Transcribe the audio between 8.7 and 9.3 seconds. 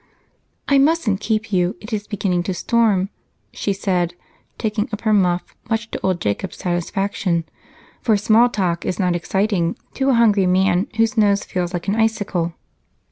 is not